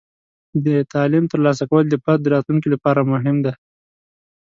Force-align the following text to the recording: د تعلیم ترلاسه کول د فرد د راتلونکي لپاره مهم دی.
د 0.65 0.67
تعلیم 0.93 1.25
ترلاسه 1.33 1.63
کول 1.69 1.85
د 1.89 1.95
فرد 2.03 2.19
د 2.23 2.27
راتلونکي 2.35 2.69
لپاره 2.71 3.07
مهم 3.11 3.35
دی. 3.45 3.53